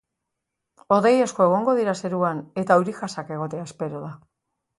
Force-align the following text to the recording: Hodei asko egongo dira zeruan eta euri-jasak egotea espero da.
Hodei 0.95 1.11
asko 1.25 1.45
egongo 1.49 1.75
dira 1.81 1.95
zeruan 2.07 2.41
eta 2.63 2.79
euri-jasak 2.79 3.31
egotea 3.37 3.69
espero 3.69 4.03
da. 4.09 4.13